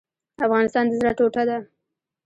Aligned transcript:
افغانستان 0.45 0.85
د 0.87 0.91
زړه 0.99 1.11
ټوټه 1.17 1.43
ده 1.49 1.57